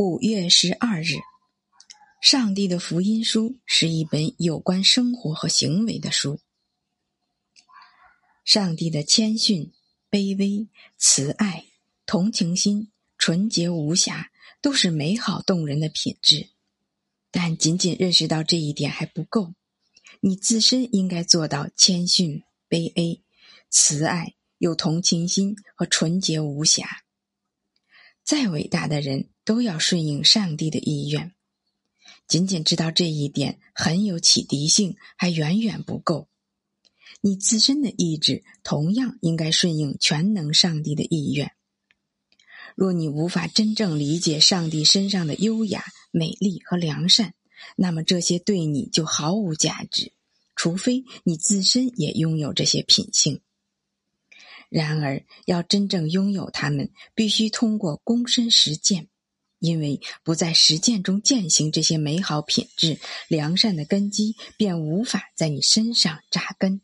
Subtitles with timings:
[0.00, 1.16] 五月十二日，
[2.22, 6.38] 上帝的福音书是一本有关生活和行为的书。
[8.44, 9.72] 上帝的谦逊、
[10.08, 11.64] 卑微、慈爱、
[12.06, 14.30] 同情心、纯洁无瑕，
[14.62, 16.50] 都是美好动人的品质。
[17.32, 19.52] 但仅仅认识到这一点还不够，
[20.20, 23.20] 你自身应该做到谦逊、卑微、
[23.68, 27.02] 慈爱、有同情心和纯洁无瑕。
[28.28, 29.30] 再伟大的人。
[29.48, 31.32] 都要顺应上帝的意愿。
[32.26, 36.28] 仅仅知道这一点很有启迪性，还远远不够。
[37.22, 41.52] 你自身的意志同样应该顺应全能上帝的意愿。
[42.76, 47.32] 若你无法真正理解上帝身上的优雅、美丽和良善，
[47.74, 50.12] 那么这些对你就毫无价值，
[50.54, 53.40] 除非你自身也拥有这些品性。
[54.68, 59.08] 然而，要真正拥有它们，必须通过躬身实践。
[59.60, 66.80] 因为不在实践中践行这些美好品质，良善的根基便无法在你身上扎根。